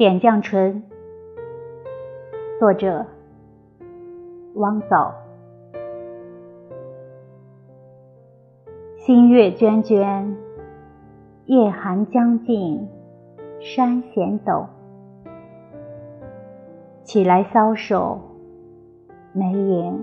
[0.00, 0.82] 点绛唇，
[2.58, 3.04] 作者
[4.54, 5.12] 汪藻。
[8.96, 10.34] 新月涓涓，
[11.44, 12.88] 夜寒将尽，
[13.60, 14.64] 山险陡。
[17.02, 18.18] 起来搔首，
[19.34, 20.02] 眉影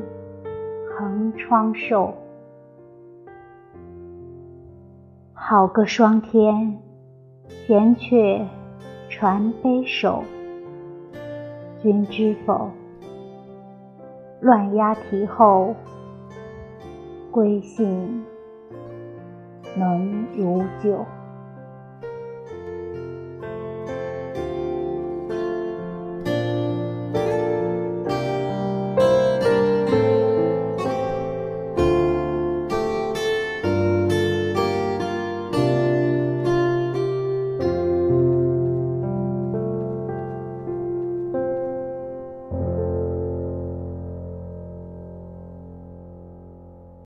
[0.95, 2.13] 横窗瘦。
[5.33, 6.77] 好个霜天，
[7.47, 8.45] 闲却。
[9.09, 10.23] 传悲首，
[11.81, 12.69] 君知否？
[14.41, 15.73] 乱鸦啼后，
[17.31, 18.23] 归信
[19.75, 21.03] 能如旧。